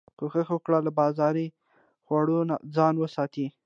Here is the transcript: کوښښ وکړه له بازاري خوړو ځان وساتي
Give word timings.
کوښښ 0.17 0.47
وکړه 0.53 0.77
له 0.85 0.91
بازاري 0.99 1.47
خوړو 2.05 2.37
ځان 2.75 2.93
وساتي 2.97 3.45